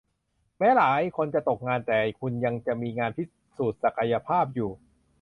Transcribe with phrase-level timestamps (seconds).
[0.57, 3.23] แม้หลายคนจะตกงานแต่คุณยังจะมีงานพิ
[3.57, 4.71] สูจน์ศักยภาพอยู่